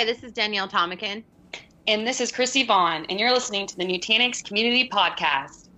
Hi, 0.00 0.06
this 0.06 0.24
is 0.24 0.32
Danielle 0.32 0.66
Tomikin. 0.66 1.22
And 1.86 2.06
this 2.06 2.22
is 2.22 2.32
Christy 2.32 2.64
Vaughn, 2.64 3.04
and 3.10 3.20
you're 3.20 3.34
listening 3.34 3.66
to 3.66 3.76
the 3.76 3.84
Nutanix 3.84 4.42
Community 4.42 4.88
Podcast. 4.88 5.68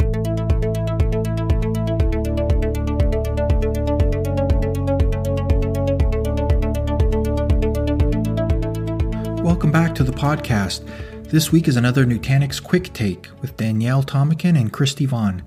Welcome 9.43 9.72
back 9.72 9.93
to 9.96 10.04
the 10.04 10.12
podcast. 10.12 10.89
This 11.30 11.50
week 11.50 11.66
is 11.66 11.75
another 11.77 12.07
Nutanix 12.07 12.62
Quick 12.62 12.93
Take 12.93 13.27
with 13.41 13.57
Danielle 13.57 14.04
Tomikin 14.04 14.57
and 14.57 14.73
Christy 14.73 15.04
Vaughn. 15.04 15.43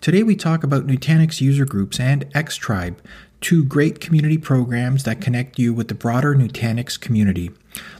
Today 0.00 0.22
we 0.22 0.36
talk 0.36 0.62
about 0.62 0.86
Nutanix 0.86 1.40
user 1.40 1.64
groups 1.64 1.98
and 1.98 2.30
XTribe, 2.30 2.94
two 3.40 3.64
great 3.64 4.00
community 4.00 4.38
programs 4.38 5.04
that 5.04 5.20
connect 5.20 5.58
you 5.58 5.72
with 5.72 5.88
the 5.88 5.94
broader 5.94 6.34
Nutanix 6.34 7.00
community. 7.00 7.50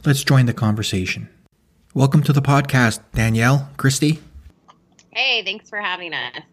Let's 0.05 0.23
join 0.23 0.45
the 0.45 0.53
conversation. 0.53 1.29
Welcome 1.93 2.23
to 2.23 2.33
the 2.33 2.41
podcast, 2.41 2.99
Danielle, 3.13 3.69
Christy. 3.77 4.19
Hey, 5.09 5.43
thanks 5.43 5.69
for 5.69 5.79
having 5.79 6.13
us. 6.13 6.43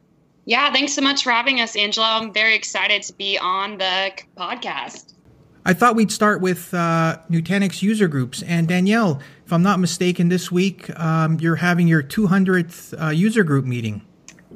Yeah, 0.45 0.73
thanks 0.73 0.95
so 0.95 1.02
much 1.02 1.23
for 1.23 1.30
having 1.30 1.60
us, 1.60 1.77
Angelo. 1.77 2.06
I'm 2.06 2.32
very 2.32 2.55
excited 2.55 3.02
to 3.02 3.12
be 3.12 3.38
on 3.38 3.79
the 3.79 4.12
podcast. 4.37 5.12
I 5.66 5.74
thought 5.74 5.95
we'd 5.95 6.10
start 6.10 6.41
with 6.41 6.73
uh, 6.73 7.18
Nutanix 7.30 7.82
user 7.82 8.09
groups. 8.09 8.43
And 8.43 8.66
Danielle, 8.66 9.20
if 9.45 9.52
I'm 9.52 9.62
not 9.62 9.79
mistaken, 9.79 10.30
this 10.30 10.51
week 10.51 10.88
um, 10.98 11.38
you're 11.41 11.57
having 11.57 11.87
your 11.87 12.02
200th 12.02 13.01
uh, 13.01 13.10
user 13.10 13.45
group 13.45 13.66
meeting. 13.66 14.01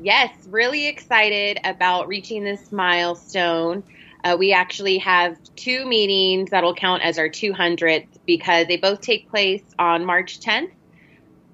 Yes, 0.00 0.34
really 0.48 0.88
excited 0.88 1.60
about 1.64 2.08
reaching 2.08 2.42
this 2.44 2.72
milestone. 2.72 3.84
Uh, 4.24 4.36
we 4.38 4.52
actually 4.52 4.98
have 4.98 5.36
two 5.56 5.84
meetings 5.84 6.50
that'll 6.50 6.74
count 6.74 7.02
as 7.02 7.18
our 7.18 7.28
200th 7.28 8.06
because 8.24 8.66
they 8.68 8.76
both 8.76 9.00
take 9.00 9.28
place 9.28 9.62
on 9.78 10.04
March 10.04 10.40
10th 10.40 10.70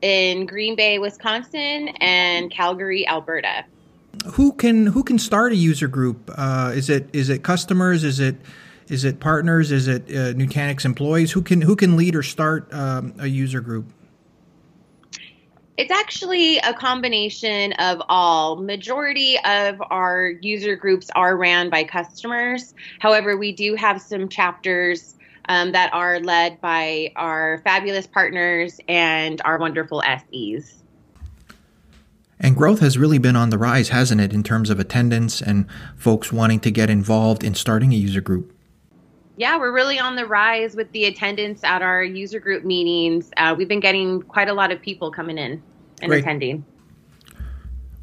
in 0.03 0.47
Green 0.47 0.77
Bay, 0.77 0.99
Wisconsin, 0.99 1.89
and 2.01 2.51
Calgary, 2.51 3.07
Alberta. 3.07 3.65
Who 4.33 4.53
can 4.53 4.87
who 4.87 5.03
can 5.03 5.19
start 5.19 5.53
a 5.53 5.57
user 5.57 5.89
group? 5.89 6.31
Uh, 6.37 6.73
is 6.75 6.91
it 6.91 7.09
is 7.13 7.29
it 7.29 7.43
customers? 7.43 8.05
Is 8.05 8.21
it 8.21 8.37
is 8.89 9.05
it 9.05 9.21
partners? 9.21 9.71
Is 9.71 9.87
it 9.87 10.03
uh, 10.09 10.35
Nutanix 10.35 10.85
employees? 10.85 11.33
Who 11.33 11.43
can 11.43 11.61
who 11.61 11.77
can 11.77 11.97
lead 11.97 12.17
or 12.17 12.23
start 12.23 12.73
um, 12.73 13.15
a 13.19 13.27
user 13.27 13.61
group? 13.61 13.93
It's 15.79 15.93
actually 15.93 16.59
a 16.59 16.75
combination 16.75 17.73
of 17.75 18.03
all. 18.09 18.57
Majority 18.57 19.39
of 19.45 19.81
our 19.91 20.31
user 20.41 20.75
groups 20.75 21.09
are 21.15 21.37
ran 21.37 21.71
by 21.71 21.85
customers. 21.85 22.75
However, 22.99 23.37
we 23.37 23.53
do 23.53 23.77
have 23.77 24.03
some 24.03 24.29
chapters 24.29 25.15
um, 25.49 25.71
that 25.71 25.95
are 25.95 26.19
led 26.19 26.61
by 26.61 27.13
our 27.15 27.59
fabulous 27.63 28.09
partners 28.09 28.81
and 28.89 29.41
our 29.45 29.57
wonderful 29.57 30.03
SEs. 30.03 30.83
And 32.41 32.57
growth 32.57 32.81
has 32.81 32.99
really 32.99 33.19
been 33.19 33.37
on 33.37 33.51
the 33.51 33.59
rise, 33.59 33.91
hasn't 33.91 34.21
it, 34.21 34.33
in 34.33 34.43
terms 34.43 34.71
of 34.71 34.81
attendance 34.81 35.41
and 35.41 35.65
folks 35.97 36.33
wanting 36.33 36.59
to 36.61 36.73
get 36.73 36.91
involved 36.91 37.45
in 37.45 37.55
starting 37.55 37.93
a 37.93 37.97
user 37.97 38.21
group? 38.21 38.53
Yeah, 39.37 39.57
we're 39.57 39.73
really 39.73 40.01
on 40.01 40.17
the 40.17 40.27
rise 40.27 40.75
with 40.75 40.91
the 40.91 41.05
attendance 41.05 41.63
at 41.63 41.83
our 41.83 42.03
user 42.03 42.41
group 42.41 42.65
meetings. 42.65 43.31
Uh, 43.37 43.55
we've 43.57 43.69
been 43.69 43.79
getting 43.79 44.23
quite 44.23 44.49
a 44.49 44.53
lot 44.53 44.73
of 44.73 44.83
people 44.83 45.13
coming 45.13 45.39
in 45.39 45.63
and 46.01 46.11
Great. 46.11 46.21
attending. 46.21 46.65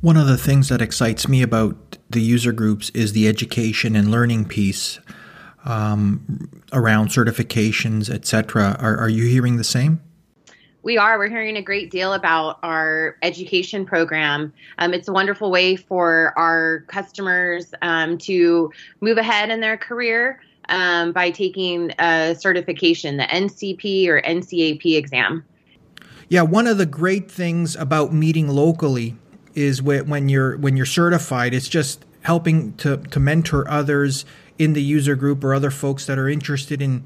One 0.01 0.17
of 0.17 0.27
the 0.27 0.37
things 0.37 0.69
that 0.69 0.81
excites 0.81 1.27
me 1.27 1.41
about 1.41 1.97
the 2.09 2.21
user 2.21 2.51
groups 2.51 2.91
is 2.91 3.13
the 3.13 3.27
education 3.27 3.95
and 3.95 4.11
learning 4.11 4.45
piece 4.45 4.99
um, 5.65 6.61
around 6.71 7.09
certifications, 7.09 8.09
etc. 8.09 8.77
Are, 8.79 8.97
are 8.97 9.09
you 9.09 9.25
hearing 9.25 9.57
the 9.57 9.63
same? 9.63 10.01
We 10.83 10.99
are. 10.99 11.17
We're 11.17 11.29
hearing 11.29 11.57
a 11.57 11.63
great 11.63 11.89
deal 11.89 12.13
about 12.13 12.59
our 12.61 13.17
education 13.23 13.87
program. 13.87 14.53
Um, 14.77 14.93
it's 14.93 15.07
a 15.07 15.11
wonderful 15.11 15.49
way 15.49 15.75
for 15.75 16.31
our 16.37 16.81
customers 16.87 17.73
um, 17.81 18.19
to 18.19 18.71
move 19.01 19.17
ahead 19.17 19.49
in 19.49 19.61
their 19.61 19.77
career 19.77 20.39
um, 20.69 21.11
by 21.11 21.31
taking 21.31 21.91
a 21.97 22.35
certification, 22.35 23.17
the 23.17 23.23
NCP 23.23 24.07
or 24.07 24.21
NCAP 24.21 24.95
exam. 24.95 25.43
Yeah, 26.27 26.41
one 26.41 26.67
of 26.67 26.77
the 26.77 26.85
great 26.85 27.29
things 27.29 27.75
about 27.75 28.13
meeting 28.13 28.47
locally 28.47 29.15
is 29.53 29.81
when 29.81 30.27
you're 30.29 30.57
when 30.57 30.75
you're 30.75 30.85
certified, 30.85 31.53
it's 31.53 31.69
just 31.69 32.03
helping 32.21 32.73
to 32.77 32.97
to 32.97 33.19
mentor 33.19 33.69
others 33.69 34.25
in 34.57 34.73
the 34.73 34.81
user 34.81 35.15
group 35.15 35.43
or 35.43 35.53
other 35.53 35.71
folks 35.71 36.05
that 36.05 36.17
are 36.17 36.27
interested 36.29 36.81
in 36.81 37.03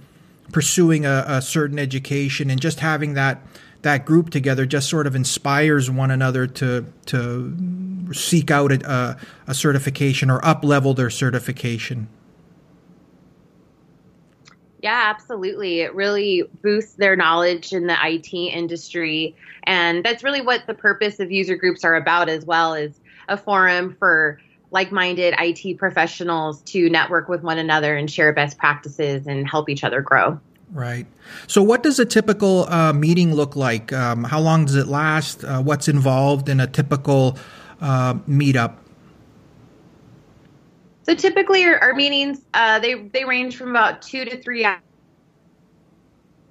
pursuing 0.51 1.05
a, 1.05 1.25
a 1.27 1.41
certain 1.41 1.77
education 1.77 2.49
and 2.49 2.61
just 2.61 2.79
having 2.79 3.13
that 3.13 3.41
that 3.81 4.05
group 4.05 4.29
together 4.29 4.65
just 4.65 4.89
sort 4.89 5.07
of 5.07 5.15
inspires 5.15 5.89
one 5.89 6.11
another 6.11 6.47
to 6.47 6.85
to 7.05 7.55
seek 8.13 8.49
out 8.49 8.71
a, 8.71 9.17
a 9.47 9.53
certification 9.53 10.29
or 10.29 10.43
up 10.45 10.63
level 10.63 10.93
their 10.93 11.09
certification. 11.09 12.07
Yeah, 14.81 15.13
absolutely. 15.13 15.81
It 15.81 15.93
really 15.93 16.43
boosts 16.61 16.93
their 16.93 17.15
knowledge 17.15 17.73
in 17.73 17.87
the 17.87 17.97
IT 18.01 18.33
industry. 18.33 19.35
And 19.63 20.03
that's 20.03 20.23
really 20.23 20.41
what 20.41 20.67
the 20.67 20.73
purpose 20.73 21.19
of 21.19 21.31
user 21.31 21.55
groups 21.55 21.83
are 21.83 21.95
about 21.95 22.29
as 22.29 22.45
well 22.45 22.73
is 22.73 22.99
a 23.27 23.37
forum 23.37 23.95
for 23.99 24.39
like-minded 24.71 25.35
IT 25.37 25.77
professionals 25.77 26.61
to 26.61 26.89
network 26.89 27.27
with 27.27 27.41
one 27.41 27.57
another 27.57 27.95
and 27.95 28.09
share 28.09 28.31
best 28.33 28.57
practices 28.57 29.27
and 29.27 29.49
help 29.49 29.67
each 29.69 29.83
other 29.83 30.01
grow. 30.01 30.39
Right. 30.71 31.07
So, 31.47 31.63
what 31.63 31.81
does 31.81 31.97
a 31.97 32.05
typical 32.05 32.71
uh, 32.71 32.93
meeting 32.93 33.33
look 33.33 33.55
like? 33.55 33.91
Um, 33.91 34.23
how 34.23 34.39
long 34.39 34.65
does 34.65 34.75
it 34.75 34.87
last? 34.87 35.43
Uh, 35.43 35.61
what's 35.63 35.87
involved 35.87 36.47
in 36.47 36.59
a 36.59 36.67
typical 36.67 37.39
uh, 37.81 38.13
meetup? 38.29 38.75
So 41.09 41.15
typically, 41.15 41.65
our, 41.65 41.75
our 41.79 41.95
meetings 41.95 42.45
uh, 42.53 42.77
they 42.77 42.93
they 42.93 43.25
range 43.25 43.57
from 43.57 43.71
about 43.71 44.03
two 44.03 44.25
to 44.25 44.39
three 44.43 44.63
hours. 44.63 44.83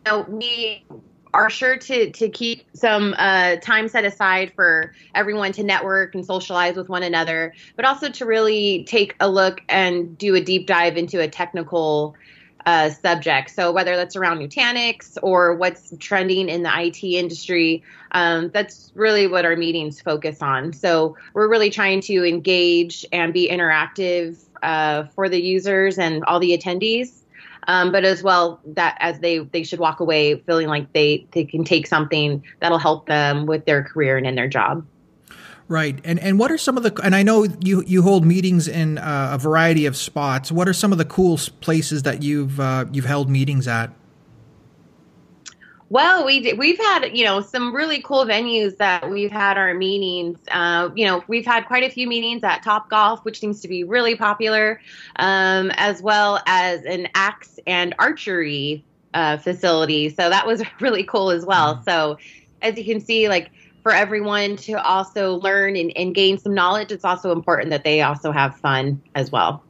So 0.04 0.22
we 0.28 0.84
are 1.32 1.48
sure 1.48 1.76
to 1.76 2.10
to 2.10 2.28
keep 2.28 2.64
some 2.74 3.14
uh, 3.18 3.56
time 3.56 3.86
set 3.86 4.04
aside 4.04 4.52
for 4.56 4.94
everyone 5.14 5.52
to 5.52 5.62
network 5.62 6.16
and 6.16 6.26
socialize 6.26 6.74
with 6.74 6.88
one 6.88 7.04
another, 7.04 7.54
but 7.76 7.84
also 7.84 8.08
to 8.08 8.26
really 8.26 8.82
take 8.82 9.14
a 9.20 9.30
look 9.30 9.60
and 9.68 10.18
do 10.18 10.34
a 10.34 10.40
deep 10.40 10.66
dive 10.66 10.96
into 10.96 11.20
a 11.20 11.28
technical 11.28 12.16
uh, 12.66 12.90
subject. 12.90 13.50
So 13.50 13.72
whether 13.72 13.96
that's 13.96 14.16
around 14.16 14.38
Nutanix 14.38 15.16
or 15.22 15.54
what's 15.54 15.92
trending 15.98 16.48
in 16.48 16.62
the 16.62 16.70
IT 16.74 17.02
industry, 17.02 17.82
um, 18.12 18.50
that's 18.50 18.92
really 18.94 19.26
what 19.26 19.44
our 19.44 19.56
meetings 19.56 20.00
focus 20.00 20.42
on. 20.42 20.72
So 20.72 21.16
we're 21.34 21.48
really 21.48 21.70
trying 21.70 22.00
to 22.02 22.26
engage 22.26 23.06
and 23.12 23.32
be 23.32 23.48
interactive 23.48 24.38
uh, 24.62 25.04
for 25.14 25.28
the 25.28 25.40
users 25.40 25.98
and 25.98 26.24
all 26.24 26.40
the 26.40 26.56
attendees. 26.56 27.22
Um, 27.66 27.92
but 27.92 28.04
as 28.04 28.22
well 28.22 28.60
that 28.64 28.96
as 29.00 29.20
they 29.20 29.40
they 29.40 29.62
should 29.62 29.78
walk 29.78 30.00
away 30.00 30.36
feeling 30.36 30.68
like 30.68 30.92
they 30.94 31.26
they 31.32 31.44
can 31.44 31.64
take 31.64 31.86
something 31.86 32.42
that'll 32.60 32.78
help 32.78 33.06
them 33.06 33.44
with 33.44 33.66
their 33.66 33.84
career 33.84 34.16
and 34.16 34.26
in 34.26 34.36
their 34.36 34.48
job. 34.48 34.86
Right, 35.68 36.00
and 36.02 36.18
and 36.18 36.38
what 36.38 36.50
are 36.50 36.56
some 36.56 36.78
of 36.78 36.82
the 36.82 36.98
and 37.04 37.14
I 37.14 37.22
know 37.22 37.46
you 37.60 37.84
you 37.86 38.02
hold 38.02 38.24
meetings 38.24 38.68
in 38.68 38.96
uh, 38.96 39.32
a 39.34 39.38
variety 39.38 39.84
of 39.84 39.98
spots. 39.98 40.50
What 40.50 40.66
are 40.66 40.72
some 40.72 40.92
of 40.92 40.98
the 40.98 41.04
cool 41.04 41.38
places 41.60 42.04
that 42.04 42.22
you've 42.22 42.58
uh, 42.58 42.86
you've 42.90 43.04
held 43.04 43.28
meetings 43.28 43.68
at? 43.68 43.92
Well, 45.90 46.24
we 46.24 46.54
we've 46.54 46.78
had 46.78 47.14
you 47.14 47.22
know 47.22 47.42
some 47.42 47.74
really 47.74 48.00
cool 48.00 48.24
venues 48.24 48.78
that 48.78 49.10
we've 49.10 49.30
had 49.30 49.58
our 49.58 49.74
meetings. 49.74 50.38
Uh, 50.50 50.88
you 50.94 51.06
know, 51.06 51.22
we've 51.28 51.44
had 51.44 51.66
quite 51.66 51.84
a 51.84 51.90
few 51.90 52.08
meetings 52.08 52.42
at 52.44 52.62
Top 52.62 52.88
Golf, 52.88 53.22
which 53.26 53.38
seems 53.38 53.60
to 53.60 53.68
be 53.68 53.84
really 53.84 54.16
popular, 54.16 54.80
um, 55.16 55.70
as 55.76 56.00
well 56.00 56.40
as 56.46 56.82
an 56.84 57.08
axe 57.14 57.58
and 57.66 57.94
archery 57.98 58.82
uh, 59.12 59.36
facility. 59.36 60.08
So 60.08 60.30
that 60.30 60.46
was 60.46 60.62
really 60.80 61.04
cool 61.04 61.30
as 61.30 61.44
well. 61.44 61.74
Mm-hmm. 61.74 61.90
So 61.90 62.18
as 62.62 62.76
you 62.78 62.84
can 62.84 63.00
see, 63.00 63.28
like 63.28 63.50
for 63.82 63.92
everyone 63.92 64.56
to 64.56 64.74
also 64.82 65.36
learn 65.36 65.76
and, 65.76 65.92
and 65.96 66.14
gain 66.14 66.38
some 66.38 66.54
knowledge, 66.54 66.92
it's 66.92 67.04
also 67.04 67.32
important 67.32 67.70
that 67.70 67.84
they 67.84 68.02
also 68.02 68.32
have 68.32 68.56
fun 68.56 69.00
as 69.14 69.30
well. 69.30 69.62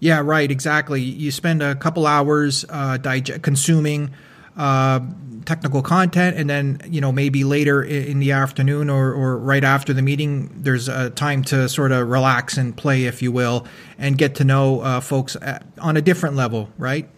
Yeah, 0.00 0.20
right. 0.20 0.50
Exactly. 0.50 1.02
You 1.02 1.30
spend 1.30 1.62
a 1.62 1.74
couple 1.74 2.06
hours 2.06 2.64
uh, 2.68 2.96
dig- 2.96 3.42
consuming 3.42 4.10
uh, 4.56 5.00
technical 5.44 5.82
content, 5.82 6.36
and 6.36 6.48
then 6.48 6.80
you 6.86 7.00
know 7.00 7.12
maybe 7.12 7.44
later 7.44 7.82
in 7.82 8.18
the 8.18 8.32
afternoon 8.32 8.90
or, 8.90 9.12
or 9.12 9.38
right 9.38 9.64
after 9.64 9.92
the 9.92 10.02
meeting, 10.02 10.50
there's 10.62 10.88
a 10.88 11.10
time 11.10 11.42
to 11.44 11.68
sort 11.68 11.92
of 11.92 12.08
relax 12.08 12.56
and 12.56 12.76
play, 12.76 13.04
if 13.04 13.22
you 13.22 13.32
will, 13.32 13.66
and 13.98 14.16
get 14.18 14.34
to 14.36 14.44
know 14.44 14.80
uh, 14.80 15.00
folks 15.00 15.36
at, 15.40 15.64
on 15.78 15.96
a 15.96 16.02
different 16.02 16.36
level, 16.36 16.68
right? 16.78 17.08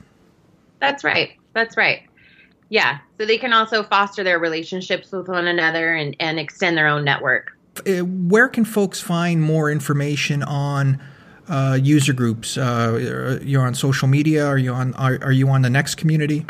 That's 0.80 1.04
right. 1.04 1.30
That's 1.54 1.76
right. 1.76 2.07
Yeah. 2.68 2.98
So 3.18 3.26
they 3.26 3.38
can 3.38 3.52
also 3.52 3.82
foster 3.82 4.22
their 4.22 4.38
relationships 4.38 5.10
with 5.12 5.28
one 5.28 5.46
another 5.46 5.94
and, 5.94 6.14
and 6.20 6.38
extend 6.38 6.76
their 6.76 6.86
own 6.86 7.04
network. 7.04 7.56
Uh, 7.86 8.04
where 8.04 8.48
can 8.48 8.64
folks 8.64 9.00
find 9.00 9.42
more 9.42 9.70
information 9.70 10.42
on? 10.42 11.00
Uh, 11.48 11.78
user 11.80 12.12
groups. 12.12 12.58
Uh, 12.58 13.38
you're 13.42 13.62
on 13.62 13.72
social 13.72 14.06
media. 14.06 14.46
Are 14.46 14.58
you 14.58 14.70
on? 14.70 14.92
Are, 14.96 15.18
are 15.22 15.32
you 15.32 15.48
on 15.48 15.62
the 15.62 15.70
Next 15.70 15.94
community? 15.94 16.44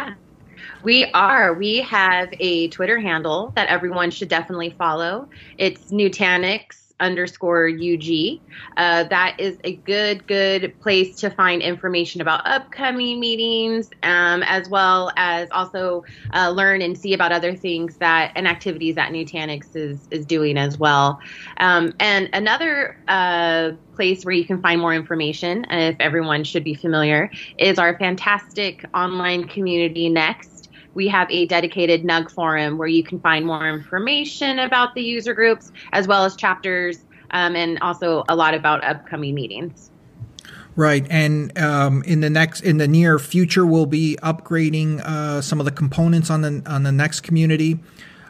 We 0.82 1.04
are. 1.12 1.54
We 1.54 1.82
have 1.82 2.28
a 2.40 2.66
Twitter 2.70 2.98
handle 2.98 3.52
that 3.54 3.68
everyone 3.68 4.10
should 4.10 4.28
definitely 4.28 4.74
follow. 4.76 5.28
It's 5.56 5.92
Nutanix 5.92 6.88
underscore 7.00 7.68
UG. 7.68 8.40
Uh, 8.76 9.04
that 9.04 9.36
is 9.38 9.58
a 9.64 9.76
good, 9.76 10.26
good 10.26 10.78
place 10.80 11.16
to 11.16 11.30
find 11.30 11.62
information 11.62 12.20
about 12.20 12.46
upcoming 12.46 13.20
meetings, 13.20 13.90
um, 14.02 14.42
as 14.44 14.68
well 14.68 15.12
as 15.16 15.48
also 15.50 16.04
uh, 16.34 16.50
learn 16.50 16.82
and 16.82 16.98
see 16.98 17.14
about 17.14 17.32
other 17.32 17.54
things 17.54 17.96
that 17.98 18.32
and 18.34 18.46
activities 18.48 18.96
that 18.96 19.12
Nutanix 19.12 19.74
is 19.74 20.08
is 20.10 20.26
doing 20.26 20.56
as 20.58 20.78
well. 20.78 21.20
Um, 21.58 21.94
and 22.00 22.28
another 22.32 22.96
uh, 23.08 23.72
place 23.94 24.24
where 24.24 24.34
you 24.34 24.44
can 24.44 24.60
find 24.60 24.80
more 24.80 24.94
information, 24.94 25.66
if 25.70 25.96
everyone 26.00 26.44
should 26.44 26.64
be 26.64 26.74
familiar, 26.74 27.30
is 27.58 27.78
our 27.78 27.96
fantastic 27.98 28.84
online 28.94 29.46
community 29.48 30.08
Next 30.08 30.57
we 30.98 31.06
have 31.06 31.30
a 31.30 31.46
dedicated 31.46 32.04
NUG 32.04 32.28
forum 32.28 32.76
where 32.76 32.88
you 32.88 33.04
can 33.04 33.20
find 33.20 33.46
more 33.46 33.68
information 33.68 34.58
about 34.58 34.96
the 34.96 35.00
user 35.00 35.32
groups 35.32 35.70
as 35.92 36.08
well 36.08 36.24
as 36.24 36.34
chapters 36.34 37.04
um, 37.30 37.54
and 37.54 37.78
also 37.78 38.24
a 38.28 38.34
lot 38.34 38.52
about 38.52 38.82
upcoming 38.82 39.32
meetings. 39.32 39.92
Right, 40.74 41.06
and 41.08 41.56
um, 41.56 42.02
in 42.02 42.20
the 42.20 42.28
next 42.28 42.62
in 42.62 42.78
the 42.78 42.88
near 42.88 43.20
future, 43.20 43.64
we'll 43.64 43.86
be 43.86 44.18
upgrading 44.24 45.00
uh, 45.00 45.40
some 45.40 45.60
of 45.60 45.66
the 45.66 45.72
components 45.72 46.30
on 46.30 46.40
the 46.40 46.62
on 46.66 46.82
the 46.82 46.92
next 46.92 47.20
community, 47.20 47.78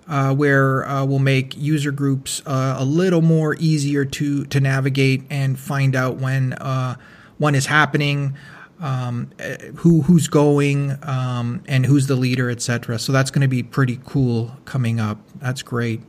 uh, 0.06 0.34
where 0.34 0.86
uh, 0.86 1.06
we'll 1.06 1.20
make 1.20 1.56
user 1.56 1.90
groups 1.90 2.42
uh, 2.44 2.76
a 2.78 2.84
little 2.84 3.22
more 3.22 3.56
easier 3.58 4.04
to 4.04 4.44
to 4.44 4.60
navigate 4.60 5.22
and 5.30 5.58
find 5.58 5.96
out 5.96 6.16
when 6.16 6.52
uh, 6.54 6.96
one 7.38 7.54
is 7.54 7.64
happening 7.64 8.36
um, 8.80 9.30
who 9.76 10.02
who's 10.02 10.28
going 10.28 10.96
um, 11.02 11.62
and 11.66 11.86
who's 11.86 12.06
the 12.06 12.16
leader, 12.16 12.50
etc. 12.50 12.98
So 12.98 13.12
that's 13.12 13.30
going 13.30 13.42
to 13.42 13.48
be 13.48 13.62
pretty 13.62 14.00
cool 14.04 14.56
coming 14.64 15.00
up. 15.00 15.18
That's 15.36 15.62
great. 15.62 16.00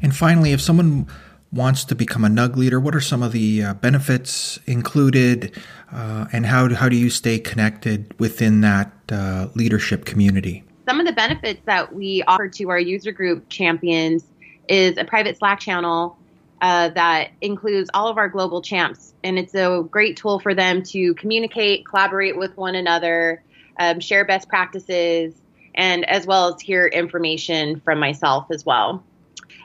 And 0.00 0.14
finally, 0.14 0.52
if 0.52 0.60
someone 0.60 1.06
wants 1.52 1.84
to 1.84 1.94
become 1.94 2.24
a 2.24 2.28
NUG 2.28 2.56
leader, 2.56 2.80
what 2.80 2.94
are 2.94 3.00
some 3.00 3.22
of 3.22 3.32
the 3.32 3.62
uh, 3.62 3.74
benefits 3.74 4.58
included, 4.66 5.56
uh, 5.92 6.26
and 6.32 6.46
how 6.46 6.68
do, 6.68 6.74
how 6.74 6.88
do 6.88 6.96
you 6.96 7.10
stay 7.10 7.38
connected 7.38 8.18
within 8.18 8.62
that 8.62 8.90
uh, 9.10 9.48
leadership 9.54 10.04
community? 10.04 10.64
Some 10.88 10.98
of 10.98 11.06
the 11.06 11.12
benefits 11.12 11.60
that 11.66 11.94
we 11.94 12.22
offer 12.24 12.48
to 12.48 12.70
our 12.70 12.80
user 12.80 13.12
group 13.12 13.48
champions 13.48 14.24
is 14.68 14.96
a 14.96 15.04
private 15.04 15.38
Slack 15.38 15.60
channel 15.60 16.16
uh, 16.62 16.90
that 16.90 17.32
includes 17.40 17.90
all 17.92 18.06
of 18.06 18.16
our 18.16 18.28
global 18.28 18.62
champs. 18.62 19.12
And 19.24 19.36
it's 19.36 19.54
a 19.54 19.84
great 19.90 20.16
tool 20.16 20.38
for 20.38 20.54
them 20.54 20.84
to 20.84 21.12
communicate, 21.14 21.84
collaborate 21.84 22.38
with 22.38 22.56
one 22.56 22.76
another, 22.76 23.42
um, 23.78 23.98
share 23.98 24.24
best 24.24 24.48
practices, 24.48 25.34
and 25.74 26.08
as 26.08 26.24
well 26.24 26.54
as 26.54 26.60
hear 26.60 26.86
information 26.86 27.80
from 27.80 27.98
myself 27.98 28.46
as 28.52 28.64
well. 28.64 29.02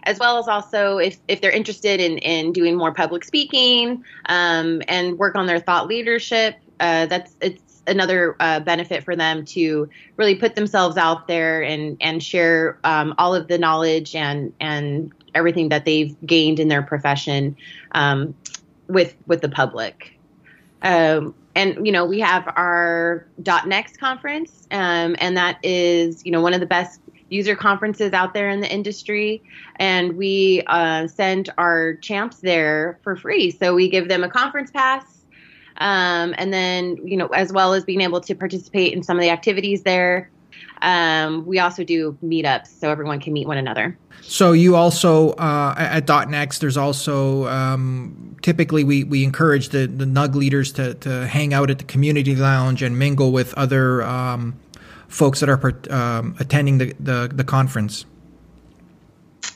As 0.03 0.17
well 0.17 0.39
as 0.39 0.47
also 0.47 0.97
if, 0.97 1.19
if 1.27 1.39
they're 1.39 1.51
interested 1.51 1.99
in, 1.99 2.17
in 2.17 2.51
doing 2.51 2.75
more 2.75 2.93
public 2.93 3.23
speaking 3.23 4.03
um, 4.27 4.81
and 4.87 5.19
work 5.19 5.35
on 5.35 5.45
their 5.45 5.59
thought 5.59 5.87
leadership, 5.87 6.55
uh, 6.79 7.05
that's 7.05 7.35
it's 7.41 7.61
another 7.85 8.35
uh, 8.39 8.59
benefit 8.59 9.03
for 9.03 9.15
them 9.15 9.45
to 9.45 9.89
really 10.15 10.35
put 10.35 10.55
themselves 10.55 10.97
out 10.97 11.27
there 11.27 11.61
and 11.61 11.97
and 12.01 12.23
share 12.23 12.79
um, 12.83 13.13
all 13.17 13.33
of 13.35 13.47
the 13.47 13.57
knowledge 13.57 14.15
and 14.15 14.53
and 14.59 15.11
everything 15.37 15.69
that 15.69 15.85
they've 15.85 16.15
gained 16.25 16.59
in 16.59 16.67
their 16.67 16.81
profession 16.81 17.55
um, 17.93 18.35
with 18.87 19.15
with 19.27 19.41
the 19.41 19.49
public. 19.49 20.17
Um, 20.81 21.33
and 21.55 21.85
you 21.85 21.91
know 21.91 22.05
we 22.05 22.19
have 22.19 22.47
our 22.55 23.25
.next 23.65 23.99
conference, 23.99 24.67
um, 24.71 25.15
and 25.19 25.37
that 25.37 25.59
is 25.63 26.25
you 26.25 26.31
know 26.31 26.41
one 26.41 26.53
of 26.53 26.59
the 26.59 26.65
best 26.65 26.99
user 27.29 27.55
conferences 27.55 28.13
out 28.13 28.33
there 28.33 28.49
in 28.49 28.61
the 28.61 28.71
industry, 28.71 29.41
and 29.77 30.17
we 30.17 30.63
uh, 30.67 31.07
send 31.07 31.49
our 31.57 31.95
champs 31.95 32.37
there 32.37 32.99
for 33.03 33.15
free. 33.15 33.51
So 33.51 33.75
we 33.75 33.89
give 33.89 34.07
them 34.07 34.23
a 34.23 34.29
conference 34.29 34.71
pass. 34.71 35.03
Um, 35.79 36.33
and 36.37 36.51
then, 36.51 36.97
you 37.05 37.17
know, 37.17 37.27
as 37.27 37.53
well 37.53 37.73
as 37.73 37.83
being 37.83 38.01
able 38.01 38.19
to 38.21 38.33
participate 38.33 38.93
in 38.93 39.03
some 39.03 39.17
of 39.17 39.21
the 39.21 39.29
activities 39.29 39.83
there, 39.83 40.29
um, 40.81 41.45
we 41.45 41.59
also 41.59 41.83
do 41.83 42.17
meetups 42.23 42.79
so 42.79 42.89
everyone 42.89 43.19
can 43.19 43.33
meet 43.33 43.47
one 43.47 43.57
another. 43.57 43.97
So 44.21 44.51
you 44.51 44.75
also 44.75 45.31
uh, 45.33 45.75
at 45.77 46.29
.next, 46.29 46.59
there's 46.59 46.77
also 46.77 47.47
um, 47.47 48.35
typically 48.41 48.83
we, 48.83 49.03
we 49.03 49.23
encourage 49.23 49.69
the, 49.69 49.87
the 49.87 50.05
NUG 50.05 50.35
leaders 50.35 50.71
to, 50.73 50.93
to 50.95 51.27
hang 51.27 51.53
out 51.53 51.69
at 51.69 51.77
the 51.77 51.83
community 51.85 52.35
lounge 52.35 52.81
and 52.81 52.97
mingle 52.99 53.31
with 53.31 53.53
other 53.53 54.03
um, 54.03 54.59
folks 55.07 55.39
that 55.39 55.49
are 55.49 55.79
um, 55.91 56.35
attending 56.39 56.77
the, 56.77 56.93
the, 56.99 57.31
the 57.33 57.43
conference. 57.43 58.05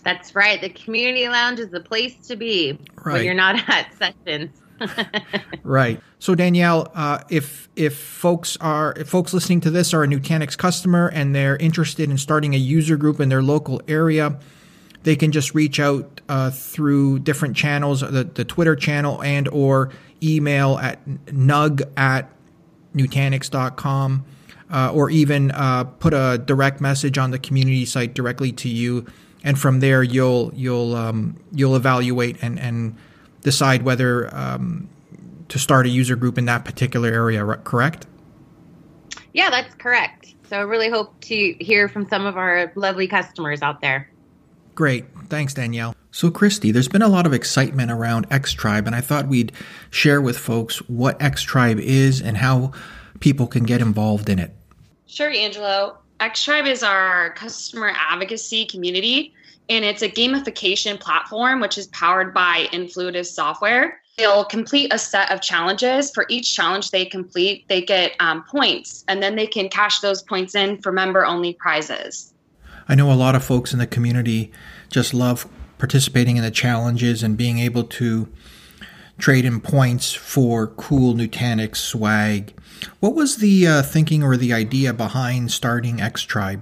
That's 0.04 0.34
right. 0.36 0.60
The 0.60 0.70
community 0.70 1.28
lounge 1.28 1.60
is 1.60 1.70
the 1.70 1.82
place 1.82 2.16
to 2.28 2.36
be 2.36 2.80
right. 3.04 3.14
when 3.14 3.26
you're 3.26 3.34
not 3.34 3.58
at 3.70 3.94
sessions. 3.98 4.61
Right. 5.64 6.02
So 6.20 6.36
Danielle, 6.36 6.92
uh, 6.94 7.24
if 7.30 7.70
if 7.76 7.98
folks 7.98 8.58
are 8.58 8.94
if 8.98 9.10
folks 9.10 9.34
listening 9.34 9.62
to 9.62 9.72
this 9.72 9.94
are 9.94 10.04
a 10.04 10.08
Nutanix 10.08 10.58
customer 10.58 11.08
and 11.08 11.34
they're 11.36 11.58
interested 11.58 12.10
in 12.10 12.18
starting 12.18 12.54
a 12.54 12.58
user 12.58 12.98
group 12.98 13.20
in 13.20 13.30
their 13.30 13.42
local 13.42 13.82
area, 13.88 14.40
they 15.04 15.16
can 15.16 15.32
just 15.32 15.54
reach 15.56 15.80
out 15.80 16.22
uh, 16.30 16.52
through 16.52 17.20
different 17.20 17.56
channels, 17.56 18.02
the, 18.02 18.30
the 18.34 18.46
Twitter 18.46 18.76
channel 18.76 19.22
and 19.24 19.48
or 19.48 19.92
email 20.22 20.78
at 20.78 21.04
nug 21.26 21.82
at 21.98 22.30
nutanix.com. 22.96 24.26
Uh, 24.74 24.90
or 24.94 25.10
even 25.10 25.52
uh, 25.52 25.84
put 25.84 26.14
a 26.14 26.42
direct 26.46 26.80
message 26.80 27.18
on 27.18 27.32
the 27.32 27.40
community 27.40 27.84
site 27.84 28.14
directly 28.14 28.54
to 28.54 28.70
you, 28.70 29.06
and 29.44 29.60
from 29.60 29.82
there 29.82 30.02
you'll 30.02 30.50
you'll 30.56 30.96
um, 30.96 31.36
you'll 31.52 31.76
evaluate 31.76 32.38
and 32.42 32.58
and 32.58 32.96
decide 33.42 33.84
whether 33.84 34.34
um, 34.36 34.90
to 35.50 35.60
start 35.60 35.86
a 35.86 35.90
user 35.90 36.16
group 36.16 36.38
in 36.38 36.46
that 36.46 36.66
particular 36.66 37.10
area, 37.10 37.46
correct? 37.64 38.06
Yeah, 39.34 39.50
that's 39.50 39.74
correct. 39.76 40.34
So 40.50 40.58
I 40.58 40.62
really 40.62 40.90
hope 40.90 41.20
to 41.22 41.56
hear 41.60 41.88
from 41.88 42.08
some 42.10 42.26
of 42.26 42.38
our 42.38 42.72
lovely 42.76 43.08
customers 43.08 43.62
out 43.62 43.82
there. 43.82 44.10
Great. 44.76 45.06
Thanks, 45.30 45.54
Danielle. 45.54 45.96
So, 46.12 46.30
Christy, 46.30 46.72
there's 46.72 46.90
been 46.90 47.02
a 47.02 47.08
lot 47.08 47.26
of 47.26 47.34
excitement 47.34 47.90
around 47.90 48.28
X 48.30 48.52
Tribe, 48.52 48.86
and 48.86 48.96
I 48.96 49.02
thought 49.02 49.28
we'd 49.28 49.54
share 49.90 50.22
with 50.22 50.38
folks 50.38 50.78
what 50.90 51.22
X 51.22 51.42
Tribe 51.42 51.80
is 51.80 52.22
and 52.22 52.38
how 52.38 52.72
people 53.22 53.48
can 53.48 53.64
get 53.64 53.82
involved 53.82 54.28
in 54.28 54.40
it. 54.40 54.54
Sure, 55.06 55.30
Angelo. 55.30 55.98
X 56.20 56.44
Tribe 56.44 56.66
is 56.66 56.84
our 56.84 57.32
customer 57.32 57.94
advocacy 57.96 58.66
community 58.66 59.34
and 59.72 59.86
it's 59.86 60.02
a 60.02 60.10
gamification 60.10 61.00
platform 61.00 61.62
which 61.62 61.78
is 61.78 61.88
powered 61.88 62.34
by 62.34 62.68
Influitive 62.74 63.26
software. 63.26 64.02
They'll 64.18 64.44
complete 64.44 64.94
a 64.94 65.00
set 65.00 65.32
of 65.32 65.42
challenges. 65.42 66.12
For 66.12 66.26
each 66.28 66.54
challenge 66.54 66.92
they 66.92 67.06
complete, 67.06 67.66
they 67.70 67.82
get 67.82 68.12
um, 68.20 68.44
points, 68.44 69.06
and 69.08 69.24
then 69.24 69.38
they 69.38 69.48
can 69.48 69.70
cash 69.70 70.02
those 70.02 70.22
points 70.22 70.56
in 70.56 70.82
for 70.82 70.92
member 70.92 71.26
only 71.26 71.54
prizes. 71.54 72.34
I 72.90 72.96
know 72.96 73.12
a 73.12 73.16
lot 73.16 73.34
of 73.34 73.46
folks 73.46 73.72
in 73.72 73.80
the 73.80 73.88
community 73.88 74.52
just 74.90 75.14
love 75.14 75.48
participating 75.78 76.36
in 76.36 76.44
the 76.44 76.52
challenges 76.52 77.24
and 77.24 77.38
being 77.38 77.60
able 77.60 77.86
to 77.86 78.28
trade 79.18 79.46
in 79.46 79.62
points 79.62 80.12
for 80.12 80.68
cool 80.68 81.14
Nutanix 81.14 81.78
swag. 81.78 82.54
What 83.00 83.16
was 83.16 83.38
the 83.38 83.66
uh, 83.68 83.82
thinking 83.84 84.22
or 84.22 84.36
the 84.36 84.52
idea 84.52 84.94
behind 84.94 85.52
starting 85.54 86.02
X 86.02 86.24
Tribe? 86.24 86.62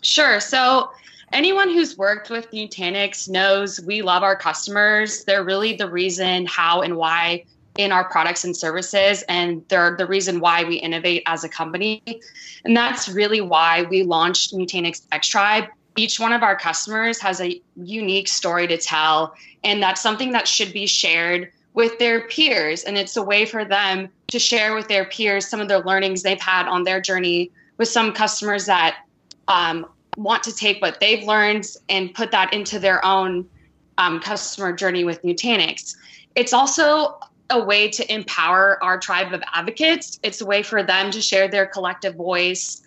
Sure. 0.00 0.40
So 0.40 0.90
anyone 1.32 1.68
who's 1.68 1.96
worked 1.96 2.30
with 2.30 2.50
Nutanix 2.50 3.28
knows 3.28 3.80
we 3.80 4.02
love 4.02 4.22
our 4.22 4.36
customers. 4.36 5.24
They're 5.24 5.44
really 5.44 5.74
the 5.74 5.90
reason 5.90 6.46
how 6.46 6.82
and 6.82 6.96
why 6.96 7.44
in 7.76 7.90
our 7.90 8.04
products 8.04 8.44
and 8.44 8.56
services, 8.56 9.24
and 9.28 9.64
they're 9.68 9.96
the 9.96 10.06
reason 10.06 10.40
why 10.40 10.64
we 10.64 10.76
innovate 10.76 11.22
as 11.26 11.42
a 11.42 11.48
company. 11.48 12.02
And 12.64 12.76
that's 12.76 13.08
really 13.08 13.40
why 13.40 13.82
we 13.82 14.02
launched 14.02 14.54
Nutanix 14.54 15.06
X 15.10 15.28
Tribe. 15.28 15.64
Each 15.96 16.20
one 16.20 16.32
of 16.32 16.42
our 16.42 16.56
customers 16.56 17.20
has 17.20 17.40
a 17.40 17.60
unique 17.76 18.28
story 18.28 18.66
to 18.66 18.76
tell, 18.76 19.34
and 19.64 19.82
that's 19.82 20.02
something 20.02 20.32
that 20.32 20.46
should 20.46 20.72
be 20.72 20.86
shared 20.86 21.50
with 21.74 21.98
their 21.98 22.28
peers. 22.28 22.84
And 22.84 22.98
it's 22.98 23.16
a 23.16 23.22
way 23.22 23.46
for 23.46 23.64
them 23.64 24.10
to 24.28 24.38
share 24.38 24.74
with 24.74 24.88
their 24.88 25.06
peers 25.06 25.46
some 25.46 25.60
of 25.60 25.68
the 25.68 25.78
learnings 25.80 26.22
they've 26.22 26.40
had 26.40 26.66
on 26.66 26.84
their 26.84 27.00
journey 27.00 27.50
with 27.78 27.88
some 27.88 28.12
customers 28.12 28.66
that 28.66 28.98
um, 29.48 29.86
want 30.16 30.42
to 30.44 30.54
take 30.54 30.80
what 30.82 31.00
they've 31.00 31.24
learned 31.24 31.66
and 31.88 32.14
put 32.14 32.30
that 32.32 32.52
into 32.52 32.78
their 32.78 33.04
own 33.04 33.48
um, 33.98 34.20
customer 34.20 34.72
journey 34.72 35.04
with 35.04 35.22
Nutanix. 35.22 35.96
It's 36.34 36.52
also 36.52 37.18
a 37.50 37.62
way 37.62 37.88
to 37.88 38.12
empower 38.12 38.82
our 38.82 38.98
tribe 38.98 39.32
of 39.32 39.42
advocates. 39.54 40.18
It's 40.22 40.40
a 40.40 40.46
way 40.46 40.62
for 40.62 40.82
them 40.82 41.10
to 41.10 41.20
share 41.20 41.48
their 41.48 41.66
collective 41.66 42.14
voice 42.14 42.82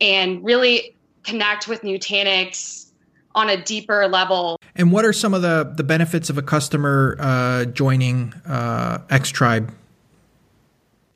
and 0.00 0.44
really 0.44 0.96
connect 1.24 1.68
with 1.68 1.82
Nutanix 1.82 2.90
on 3.34 3.48
a 3.48 3.62
deeper 3.62 4.08
level. 4.08 4.58
And 4.74 4.92
what 4.92 5.04
are 5.04 5.12
some 5.12 5.34
of 5.34 5.42
the, 5.42 5.72
the 5.76 5.84
benefits 5.84 6.30
of 6.30 6.38
a 6.38 6.42
customer 6.42 7.16
uh, 7.20 7.64
joining 7.66 8.32
uh, 8.46 8.98
X 9.10 9.30
Tribe? 9.30 9.72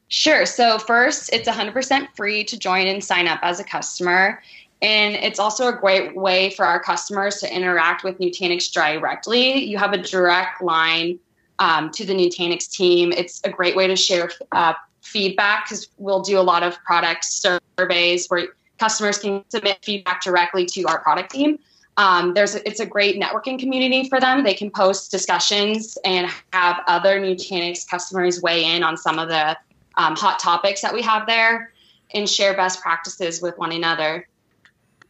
Sure. 0.09 0.45
So, 0.45 0.79
first, 0.79 1.33
it's 1.33 1.49
100% 1.49 2.07
free 2.15 2.45
to 2.45 2.59
join 2.59 2.87
and 2.87 3.03
sign 3.03 3.27
up 3.27 3.41
as 3.43 3.61
a 3.61 3.65
customer. 3.65 4.43
And 4.83 5.15
it's 5.15 5.39
also 5.39 5.69
a 5.69 5.73
great 5.73 6.17
way 6.17 6.51
for 6.51 6.65
our 6.67 6.81
customers 6.81 7.37
to 7.37 7.55
interact 7.55 8.03
with 8.03 8.19
Nutanix 8.19 8.71
directly. 8.73 9.65
You 9.65 9.79
have 9.79 9.93
a 9.93 9.99
direct 9.99 10.61
line 10.61 11.21
um, 11.61 11.91
to 11.93 12.05
the 12.05 12.13
Nutanix 12.13 12.69
team. 12.69 13.13
It's 13.13 13.41
a 13.45 13.51
great 13.51 13.77
way 13.77 13.87
to 13.87 13.95
share 13.95 14.31
uh, 14.51 14.75
feedback 15.01 15.67
because 15.67 15.89
we'll 15.99 16.23
do 16.23 16.39
a 16.39 16.43
lot 16.43 16.65
of 16.65 16.83
product 16.83 17.25
surveys 17.25 18.27
where 18.27 18.49
customers 18.79 19.19
can 19.19 19.45
submit 19.51 19.79
feedback 19.83 20.21
directly 20.21 20.67
to 20.67 20.83
our 20.85 20.99
product 20.99 21.31
team. 21.31 21.61
Um, 21.97 22.35
there's 22.35 22.57
it's 22.57 22.81
a 22.81 22.87
great 22.87 23.21
networking 23.21 23.59
community 23.59 24.09
for 24.09 24.19
them. 24.19 24.43
They 24.43 24.55
can 24.55 24.71
post 24.71 25.13
discussions 25.13 25.97
and 26.05 26.29
have 26.53 26.81
other 26.89 27.21
Nutanix 27.21 27.89
customers 27.89 28.43
weigh 28.43 28.65
in 28.65 28.83
on 28.83 28.97
some 28.97 29.21
of 29.21 29.29
the 29.29 29.57
um, 29.97 30.17
hot 30.17 30.41
topics 30.41 30.81
that 30.81 30.93
we 30.93 31.03
have 31.03 31.27
there 31.27 31.73
and 32.15 32.29
share 32.29 32.55
best 32.55 32.81
practices 32.81 33.41
with 33.41 33.57
one 33.59 33.73
another. 33.73 34.27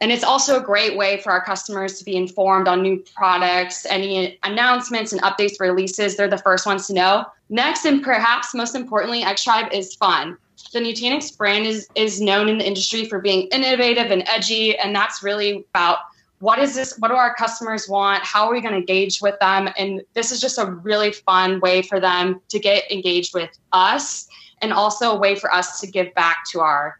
And 0.03 0.11
it's 0.11 0.25
also 0.25 0.59
a 0.59 0.61
great 0.61 0.97
way 0.97 1.21
for 1.21 1.31
our 1.31 1.41
customers 1.41 1.97
to 1.97 2.03
be 2.03 2.17
informed 2.17 2.67
on 2.67 2.81
new 2.81 3.01
products, 3.15 3.85
any 3.85 4.37
announcements 4.43 5.13
and 5.13 5.21
updates 5.21 5.61
releases. 5.61 6.17
They're 6.17 6.27
the 6.27 6.37
first 6.37 6.65
ones 6.65 6.87
to 6.87 6.93
know. 6.93 7.25
Next, 7.47 7.85
and 7.85 8.03
perhaps 8.03 8.53
most 8.53 8.75
importantly, 8.75 9.21
XTribe 9.21 9.71
is 9.71 9.95
fun. 9.95 10.37
The 10.73 10.79
Nutanix 10.79 11.37
brand 11.37 11.65
is, 11.65 11.87
is 11.95 12.19
known 12.19 12.49
in 12.49 12.57
the 12.57 12.67
industry 12.67 13.05
for 13.05 13.21
being 13.21 13.47
innovative 13.53 14.11
and 14.11 14.27
edgy, 14.27 14.77
and 14.77 14.93
that's 14.93 15.23
really 15.23 15.65
about 15.73 15.99
what 16.39 16.59
is 16.59 16.75
this? 16.75 16.99
What 16.99 17.07
do 17.07 17.13
our 17.13 17.33
customers 17.35 17.87
want? 17.87 18.25
How 18.25 18.47
are 18.47 18.51
we 18.51 18.59
going 18.59 18.73
to 18.73 18.79
engage 18.79 19.21
with 19.21 19.39
them? 19.39 19.69
And 19.77 20.01
this 20.15 20.33
is 20.33 20.41
just 20.41 20.57
a 20.57 20.65
really 20.65 21.13
fun 21.13 21.61
way 21.61 21.81
for 21.81 22.01
them 22.01 22.41
to 22.49 22.59
get 22.59 22.91
engaged 22.91 23.33
with 23.33 23.57
us 23.71 24.27
and 24.61 24.73
also 24.73 25.11
a 25.11 25.17
way 25.17 25.35
for 25.35 25.49
us 25.53 25.79
to 25.79 25.87
give 25.87 26.13
back 26.13 26.43
to 26.51 26.59
our 26.59 26.99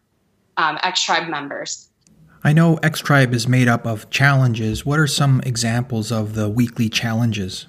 um, 0.56 0.80
X 0.84 1.04
Tribe 1.04 1.28
members. 1.28 1.90
I 2.46 2.52
know 2.52 2.76
X 2.84 3.00
Tribe 3.00 3.34
is 3.34 3.48
made 3.48 3.70
up 3.70 3.86
of 3.86 4.10
challenges. 4.10 4.86
What 4.86 5.00
are 5.00 5.08
some 5.08 5.40
examples 5.46 6.12
of 6.12 6.34
the 6.34 6.50
weekly 6.50 6.90
challenges? 6.90 7.68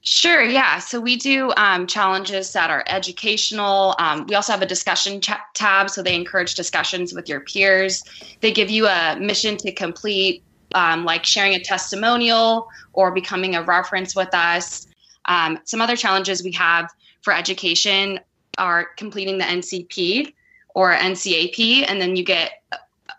Sure, 0.00 0.42
yeah. 0.42 0.80
So 0.80 1.00
we 1.00 1.16
do 1.16 1.52
um, 1.56 1.86
challenges 1.86 2.52
that 2.52 2.68
are 2.68 2.82
educational. 2.88 3.94
Um, 4.00 4.26
we 4.26 4.34
also 4.34 4.52
have 4.52 4.62
a 4.62 4.66
discussion 4.66 5.20
ch- 5.20 5.30
tab, 5.54 5.88
so 5.88 6.02
they 6.02 6.16
encourage 6.16 6.56
discussions 6.56 7.12
with 7.12 7.28
your 7.28 7.40
peers. 7.40 8.02
They 8.40 8.50
give 8.50 8.70
you 8.70 8.88
a 8.88 9.16
mission 9.20 9.56
to 9.58 9.70
complete, 9.70 10.42
um, 10.74 11.04
like 11.04 11.24
sharing 11.24 11.54
a 11.54 11.60
testimonial 11.60 12.68
or 12.94 13.12
becoming 13.12 13.54
a 13.54 13.62
reference 13.62 14.16
with 14.16 14.34
us. 14.34 14.88
Um, 15.26 15.60
some 15.64 15.80
other 15.80 15.96
challenges 15.96 16.42
we 16.42 16.52
have 16.52 16.90
for 17.22 17.32
education 17.32 18.18
are 18.56 18.86
completing 18.96 19.38
the 19.38 19.44
NCP 19.44 20.32
or 20.74 20.92
NCAP, 20.92 21.84
and 21.88 22.00
then 22.00 22.16
you 22.16 22.24
get 22.24 22.52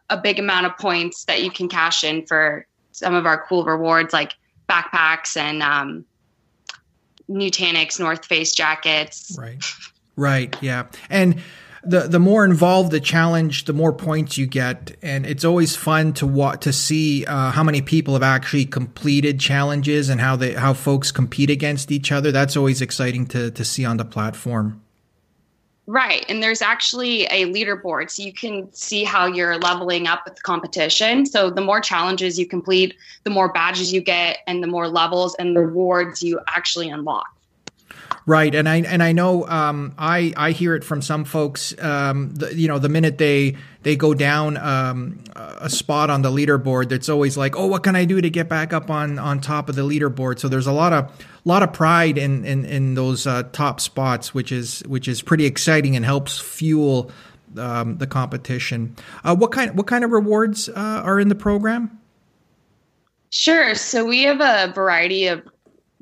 a 0.10 0.18
big 0.18 0.40
amount 0.40 0.66
of 0.66 0.78
points 0.78 1.26
that 1.26 1.44
you 1.44 1.52
can 1.52 1.70
cash 1.70 2.04
in 2.04 2.26
for 2.26 2.66
some 2.92 3.14
of 3.14 3.26
our 3.26 3.46
cool 3.48 3.64
rewards 3.64 4.14
like 4.14 4.34
backpacks 4.68 5.38
and 5.38 5.62
um, 5.64 6.06
Nutanix 7.30 8.00
North 8.00 8.26
Face 8.26 8.54
jackets. 8.54 9.36
Right. 9.40 9.64
Right. 10.16 10.56
Yeah. 10.62 10.88
And 11.10 11.42
the 11.84 12.02
the 12.02 12.20
more 12.20 12.44
involved 12.44 12.92
the 12.92 13.00
challenge, 13.00 13.66
the 13.66 13.74
more 13.74 13.94
points 13.94 14.38
you 14.38 14.48
get, 14.48 14.98
and 15.02 15.26
it's 15.26 15.46
always 15.46 15.76
fun 15.76 16.14
to 16.14 16.28
wa- 16.28 16.56
to 16.58 16.74
see 16.74 17.26
uh, 17.26 17.52
how 17.52 17.64
many 17.64 17.82
people 17.82 18.16
have 18.16 18.24
actually 18.24 18.66
completed 18.66 19.40
challenges 19.40 20.10
and 20.10 20.20
how 20.20 20.36
they 20.36 20.54
how 20.54 20.74
folks 20.74 21.12
compete 21.12 21.50
against 21.50 21.92
each 21.92 22.12
other. 22.12 22.32
That's 22.32 22.58
always 22.58 22.82
exciting 22.82 23.28
to 23.28 23.52
to 23.52 23.64
see 23.64 23.86
on 23.86 23.98
the 23.98 24.06
platform. 24.06 24.82
Right. 25.92 26.24
And 26.30 26.44
there's 26.44 26.62
actually 26.62 27.24
a 27.32 27.52
leaderboard. 27.52 28.12
So 28.12 28.22
you 28.22 28.32
can 28.32 28.72
see 28.72 29.04
how 29.04 29.26
you're 29.26 29.58
leveling 29.58 30.06
up 30.06 30.22
with 30.24 30.36
the 30.36 30.42
competition. 30.44 31.26
So 31.26 31.50
the 31.50 31.62
more 31.62 31.82
challenges 31.82 32.38
you 32.38 32.46
complete, 32.46 32.94
the 33.24 33.32
more 33.32 33.52
badges 33.52 33.92
you 33.92 34.00
get, 34.00 34.38
and 34.46 34.62
the 34.62 34.68
more 34.68 34.88
levels 34.88 35.34
and 35.40 35.58
rewards 35.58 36.22
you 36.22 36.40
actually 36.48 36.90
unlock. 36.90 37.26
Right, 38.30 38.54
and 38.54 38.70
I 38.70 38.82
and 38.82 39.02
I 39.02 39.12
know 39.12 39.48
um, 39.48 39.96
I 39.98 40.36
I 40.38 40.52
hear 40.52 40.76
it 40.76 40.84
from 40.84 41.02
some 41.02 41.26
folks. 41.26 41.74
Um, 41.82 42.30
the, 42.36 42.54
you 42.54 42.68
know, 42.68 42.78
the 42.78 42.88
minute 42.88 43.18
they 43.18 43.58
they 43.82 43.96
go 43.96 44.14
down 44.14 44.56
um, 44.58 45.24
a 45.36 45.68
spot 45.68 46.12
on 46.12 46.22
the 46.22 46.30
leaderboard, 46.30 46.92
it's 46.92 47.10
always 47.10 47.38
like, 47.38 47.56
oh, 47.56 47.66
what 47.66 47.82
can 47.82 47.96
I 47.96 48.06
do 48.06 48.22
to 48.22 48.30
get 48.30 48.48
back 48.48 48.72
up 48.72 48.92
on 48.92 49.18
on 49.18 49.42
top 49.42 49.68
of 49.68 49.76
the 49.76 49.82
leaderboard? 49.82 50.38
So 50.38 50.48
there's 50.48 50.68
a 50.68 50.72
lot 50.72 50.94
of 50.94 51.12
lot 51.44 51.64
of 51.64 51.74
pride 51.74 52.20
in 52.20 52.46
in, 52.46 52.66
in 52.66 52.94
those 52.94 53.26
uh, 53.26 53.50
top 53.52 53.80
spots, 53.80 54.32
which 54.32 54.52
is 54.52 54.82
which 54.82 55.08
is 55.08 55.24
pretty 55.24 55.48
exciting 55.48 55.96
and 55.96 56.06
helps 56.06 56.38
fuel 56.38 57.10
um, 57.58 57.98
the 57.98 58.06
competition. 58.06 58.96
Uh, 59.24 59.36
what 59.36 59.52
kind 59.52 59.76
what 59.76 59.88
kind 59.88 60.04
of 60.04 60.12
rewards 60.12 60.70
uh, 60.70 61.02
are 61.04 61.20
in 61.20 61.30
the 61.30 61.36
program? 61.36 62.00
Sure. 63.32 63.74
So 63.74 64.06
we 64.06 64.22
have 64.24 64.40
a 64.40 64.72
variety 64.72 65.26
of 65.26 65.42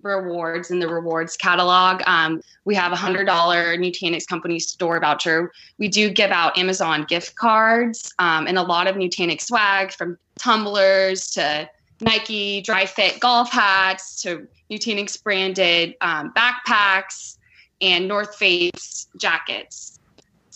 rewards 0.07 0.71
in 0.71 0.79
the 0.79 0.87
rewards 0.87 1.37
catalog. 1.37 2.01
Um, 2.07 2.41
we 2.65 2.73
have 2.75 2.91
a 2.91 2.95
hundred 2.95 3.25
dollar 3.25 3.77
Nutanix 3.77 4.25
company 4.25 4.59
store 4.59 4.99
voucher. 4.99 5.51
We 5.77 5.87
do 5.87 6.09
give 6.09 6.31
out 6.31 6.57
Amazon 6.57 7.03
gift 7.03 7.35
cards 7.35 8.13
um, 8.19 8.47
and 8.47 8.57
a 8.57 8.63
lot 8.63 8.87
of 8.87 8.95
Nutanix 8.95 9.41
swag 9.41 9.91
from 9.91 10.17
tumblers 10.39 11.29
to 11.31 11.69
Nike 12.01 12.61
dry 12.61 12.85
fit 12.85 13.19
golf 13.19 13.51
hats 13.51 14.21
to 14.23 14.47
Nutanix 14.71 15.21
branded 15.21 15.95
um, 16.01 16.33
backpacks 16.33 17.37
and 17.81 18.07
North 18.07 18.35
Face 18.35 19.07
jackets. 19.17 19.99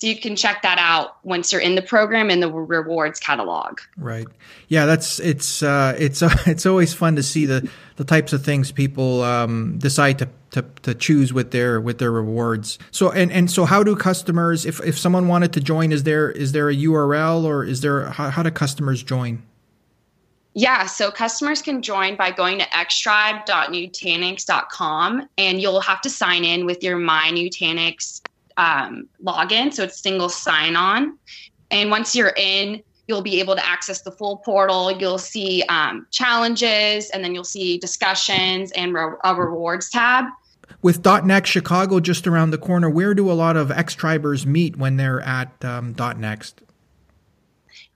So 0.02 0.08
you 0.08 0.16
can 0.16 0.36
check 0.36 0.64
that 0.64 0.80
out 0.80 1.24
once 1.24 1.52
you're 1.52 1.62
in 1.62 1.76
the 1.76 1.84
program 1.84 2.32
in 2.32 2.40
the 2.40 2.52
rewards 2.52 3.20
catalog. 3.20 3.82
Right. 3.98 4.26
Yeah, 4.68 4.88
that's 4.88 5.20
it's 5.20 5.62
uh, 5.62 5.96
it's 5.96 6.24
uh, 6.24 6.36
it's 6.48 6.66
always 6.66 6.92
fun 6.92 7.16
to 7.18 7.24
see 7.24 7.46
the 7.46 7.70
the 7.98 8.04
types 8.04 8.34
of 8.34 8.44
things 8.44 8.72
people 8.72 9.22
um, 9.22 9.78
decide 9.78 10.18
to, 10.18 10.28
to 10.54 10.66
to 10.82 10.96
choose 10.96 11.34
with 11.34 11.52
their 11.52 11.80
with 11.80 12.00
their 12.00 12.12
rewards. 12.12 12.80
So 12.90 13.12
and 13.12 13.32
and 13.32 13.52
so 13.52 13.66
how 13.66 13.84
do 13.84 13.96
customers 13.96 14.66
if 14.66 14.84
if 14.84 14.98
someone 14.98 15.28
wanted 15.28 15.54
to 15.54 15.62
join 15.62 15.92
is 15.92 16.02
there 16.02 16.32
is 16.32 16.52
there 16.52 16.68
a 16.68 16.76
URL 16.76 17.44
or 17.44 17.64
is 17.64 17.82
there 17.82 18.06
how, 18.06 18.32
how 18.32 18.42
do 18.42 18.50
customers 18.50 19.04
join? 19.04 19.44
Yeah, 20.56 20.88
so 20.88 21.12
customers 21.12 21.62
can 21.62 21.84
join 21.84 22.16
by 22.16 22.32
going 22.32 22.58
to 22.58 22.66
xtribe.nutanix.com 22.66 25.30
and 25.38 25.62
you'll 25.62 25.80
have 25.80 26.02
to 26.02 26.10
sign 26.10 26.44
in 26.44 26.66
with 26.66 26.84
your 26.84 26.98
My 26.98 27.30
Nutanix 27.32 28.22
um, 28.62 29.10
login. 29.24 29.74
So 29.74 29.84
it's 29.84 30.00
single 30.00 30.30
sign 30.30 30.76
on. 30.76 31.18
And 31.72 31.90
once 31.90 32.16
you're 32.16 32.34
in, 32.38 32.82
you'll 33.08 33.24
be 33.24 33.40
able 33.40 33.56
to 33.56 33.66
access 33.66 34.02
the 34.02 34.12
full 34.12 34.38
portal. 34.38 34.92
You'll 34.92 35.18
see 35.18 35.64
um, 35.64 36.06
challenges 36.12 37.10
and 37.10 37.24
then 37.24 37.34
you'll 37.34 37.44
see 37.44 37.78
discussions 37.78 38.72
and 38.74 38.94
re- 38.94 39.16
a 39.24 39.36
rewards 39.36 39.90
tab. 39.90 40.26
With 40.82 41.06
.next 41.06 41.50
Chicago 41.50 42.00
just 42.00 42.28
around 42.28 42.52
the 42.52 42.58
corner, 42.58 42.90
where 42.90 43.14
do 43.14 43.30
a 43.30 43.34
lot 43.34 43.58
of 43.58 43.72
X-Tribers 43.72 44.46
meet 44.46 44.78
when 44.78 44.98
they're 44.98 45.22
at 45.22 45.52
um, 45.66 45.96
.next? 46.18 46.62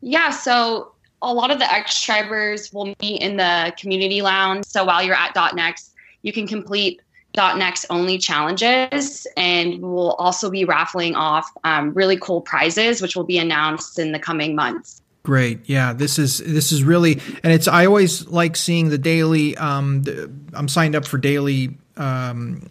Yeah, 0.02 0.30
so 0.30 0.92
a 1.22 1.34
lot 1.34 1.52
of 1.52 1.60
the 1.60 1.72
X-Tribers 1.72 2.74
will 2.74 2.94
meet 3.02 3.22
in 3.22 3.38
the 3.38 3.74
community 3.80 4.22
lounge. 4.22 4.66
So 4.66 4.84
while 4.84 5.02
you're 5.02 5.16
at 5.16 5.36
.next, 5.56 5.94
you 6.22 6.34
can 6.34 6.48
complete 6.48 7.02
.next 7.36 7.86
only 7.90 8.18
challenges, 8.18 9.28
and 9.38 9.82
we'll 9.82 10.14
also 10.14 10.50
be 10.50 10.66
raffling 10.66 11.16
off 11.16 11.50
um, 11.64 11.94
really 11.94 12.18
cool 12.18 12.42
prizes, 12.42 13.02
which 13.02 13.16
will 13.16 13.24
be 13.24 13.38
announced 13.38 14.00
in 14.00 14.12
the 14.12 14.20
coming 14.20 14.56
months. 14.56 15.02
Great, 15.24 15.68
yeah. 15.68 15.92
This 15.92 16.20
is 16.20 16.38
this 16.38 16.72
is 16.72 16.84
really, 16.84 17.20
and 17.44 17.52
it's. 17.52 17.68
I 17.68 17.88
always 17.88 18.28
like 18.28 18.56
seeing 18.56 18.90
the 18.90 19.00
daily. 19.00 19.58
Um, 19.58 20.04
the, 20.04 20.32
I'm 20.54 20.68
signed 20.68 20.96
up 20.96 21.06
for 21.06 21.18
daily 21.18 21.76
um, 21.98 22.70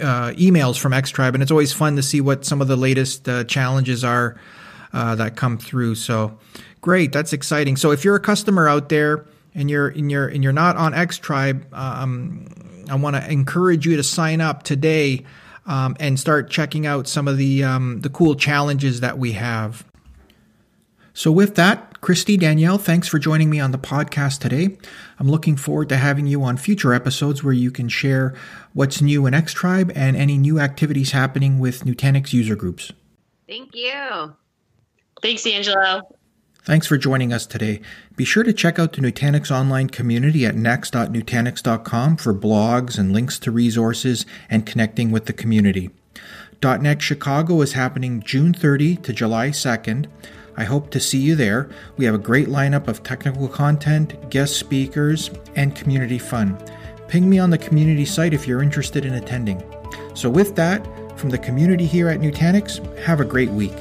uh, 0.00 0.32
emails 0.32 0.78
from 0.78 0.94
X 0.94 1.10
Tribe, 1.10 1.34
and 1.34 1.42
it's 1.42 1.52
always 1.52 1.74
fun 1.74 1.96
to 1.96 2.02
see 2.02 2.22
what 2.22 2.46
some 2.46 2.62
of 2.62 2.68
the 2.68 2.76
latest 2.76 3.28
uh, 3.28 3.44
challenges 3.44 4.02
are 4.02 4.40
uh, 4.94 5.14
that 5.16 5.36
come 5.36 5.58
through. 5.58 5.96
So, 5.96 6.38
great, 6.80 7.12
that's 7.12 7.34
exciting. 7.34 7.76
So, 7.76 7.90
if 7.90 8.02
you're 8.02 8.16
a 8.16 8.20
customer 8.20 8.66
out 8.66 8.88
there 8.88 9.26
and 9.54 9.70
you're 9.70 9.88
and 9.88 10.10
you're 10.10 10.28
and 10.28 10.42
you're 10.42 10.54
not 10.54 10.76
on 10.76 10.94
X 10.94 11.18
Tribe, 11.18 11.66
um, 11.74 12.46
I 12.90 12.94
want 12.96 13.16
to 13.16 13.30
encourage 13.30 13.86
you 13.86 13.96
to 13.96 14.02
sign 14.02 14.40
up 14.40 14.62
today 14.62 15.24
um, 15.66 15.96
and 15.98 16.18
start 16.18 16.50
checking 16.50 16.86
out 16.86 17.06
some 17.08 17.28
of 17.28 17.36
the 17.38 17.64
um, 17.64 18.00
the 18.00 18.10
cool 18.10 18.34
challenges 18.34 19.00
that 19.00 19.18
we 19.18 19.32
have. 19.32 19.84
So, 21.16 21.30
with 21.30 21.54
that, 21.54 22.00
Christy 22.00 22.36
Danielle, 22.36 22.76
thanks 22.76 23.06
for 23.06 23.18
joining 23.18 23.48
me 23.48 23.60
on 23.60 23.70
the 23.70 23.78
podcast 23.78 24.40
today. 24.40 24.76
I'm 25.18 25.28
looking 25.28 25.56
forward 25.56 25.88
to 25.90 25.96
having 25.96 26.26
you 26.26 26.42
on 26.42 26.56
future 26.56 26.92
episodes 26.92 27.44
where 27.44 27.52
you 27.52 27.70
can 27.70 27.88
share 27.88 28.34
what's 28.72 29.00
new 29.00 29.24
in 29.26 29.32
X 29.32 29.52
Tribe 29.52 29.92
and 29.94 30.16
any 30.16 30.36
new 30.36 30.58
activities 30.58 31.12
happening 31.12 31.60
with 31.60 31.84
Nutanix 31.84 32.32
user 32.32 32.56
groups. 32.56 32.92
Thank 33.46 33.74
you. 33.74 34.34
Thanks, 35.22 35.46
Angelo. 35.46 36.02
Thanks 36.64 36.86
for 36.86 36.96
joining 36.96 37.30
us 37.30 37.44
today. 37.44 37.82
Be 38.16 38.24
sure 38.24 38.42
to 38.42 38.52
check 38.54 38.78
out 38.78 38.94
the 38.94 39.02
Nutanix 39.02 39.50
online 39.50 39.90
community 39.90 40.46
at 40.46 40.56
next.nutanix.com 40.56 42.16
for 42.16 42.32
blogs 42.32 42.98
and 42.98 43.12
links 43.12 43.38
to 43.40 43.50
resources 43.50 44.24
and 44.48 44.64
connecting 44.64 45.10
with 45.10 45.26
the 45.26 45.34
community. 45.34 45.90
.NEXT 46.62 47.02
Chicago 47.02 47.60
is 47.60 47.74
happening 47.74 48.22
June 48.22 48.54
30 48.54 48.96
to 48.96 49.12
July 49.12 49.48
2nd. 49.50 50.06
I 50.56 50.64
hope 50.64 50.90
to 50.92 51.00
see 51.00 51.18
you 51.18 51.36
there. 51.36 51.68
We 51.98 52.06
have 52.06 52.14
a 52.14 52.18
great 52.18 52.48
lineup 52.48 52.88
of 52.88 53.02
technical 53.02 53.46
content, 53.46 54.30
guest 54.30 54.56
speakers, 54.56 55.30
and 55.56 55.76
community 55.76 56.18
fun. 56.18 56.56
Ping 57.08 57.28
me 57.28 57.38
on 57.38 57.50
the 57.50 57.58
community 57.58 58.06
site 58.06 58.32
if 58.32 58.48
you're 58.48 58.62
interested 58.62 59.04
in 59.04 59.12
attending. 59.12 59.62
So, 60.14 60.30
with 60.30 60.56
that, 60.56 60.82
from 61.18 61.28
the 61.28 61.38
community 61.38 61.84
here 61.84 62.08
at 62.08 62.20
Nutanix, 62.20 62.80
have 63.00 63.20
a 63.20 63.24
great 63.26 63.50
week. 63.50 63.74